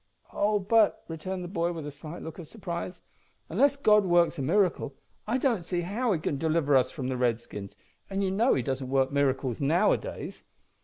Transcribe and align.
"Oh! 0.33 0.57
but," 0.57 1.03
returned 1.07 1.43
the 1.43 1.47
boy, 1.47 1.73
with 1.73 1.85
a 1.85 1.91
slight 1.91 2.23
look 2.23 2.39
of 2.39 2.47
surprise, 2.47 3.03
"unless 3.49 3.75
God 3.75 4.03
works 4.03 4.39
a 4.39 4.41
miracle 4.41 4.95
I 5.27 5.37
don't 5.37 5.63
see 5.63 5.81
how 5.81 6.11
He 6.11 6.17
can 6.19 6.39
deliver 6.39 6.75
us 6.75 6.89
from 6.89 7.07
the 7.07 7.17
Redskins, 7.17 7.75
and 8.09 8.23
you 8.23 8.31
know 8.31 8.55
He 8.55 8.63
doesn't 8.63 8.89
work 8.89 9.11
miracles 9.11 9.61
nowadays." 9.61 10.41